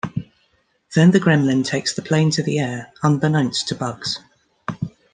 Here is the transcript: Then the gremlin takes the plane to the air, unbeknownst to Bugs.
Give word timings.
Then 0.95 1.11
the 1.11 1.19
gremlin 1.19 1.63
takes 1.63 1.93
the 1.93 2.01
plane 2.01 2.31
to 2.31 2.41
the 2.41 2.57
air, 2.57 2.91
unbeknownst 3.03 3.67
to 3.67 3.75
Bugs. 3.75 4.17